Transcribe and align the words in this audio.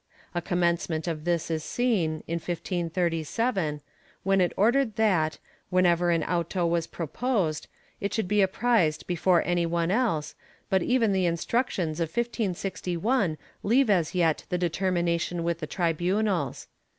A 0.33 0.41
commencement 0.41 1.07
of 1.07 1.25
this 1.25 1.51
is 1.51 1.63
seen, 1.63 2.23
in 2.25 2.39
1537, 2.39 3.81
when 4.23 4.41
it 4.41 4.51
ordered 4.57 4.95
that, 4.95 5.37
whenever 5.69 6.09
an 6.09 6.23
auto 6.23 6.65
was 6.65 6.87
pro 6.87 7.05
posed, 7.05 7.67
it 7.99 8.11
should 8.11 8.27
be 8.27 8.41
apprised 8.41 9.05
before 9.05 9.43
any 9.45 9.67
one 9.67 9.91
else, 9.91 10.33
but 10.71 10.81
even 10.81 11.11
the 11.13 11.27
Instructions 11.27 11.99
of 11.99 12.09
1561 12.09 13.37
leave 13.61 13.91
as 13.91 14.15
yet 14.15 14.43
the 14.49 14.57
determination 14.57 15.43
with 15.43 15.59
the 15.59 15.67
tri 15.67 15.93
bunals.' 15.93 16.65